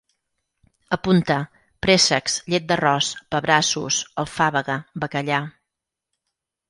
[0.95, 1.35] Apunta:
[1.87, 5.43] préssecs, llet d'arròs, pebrassos, alfàbega, bacallà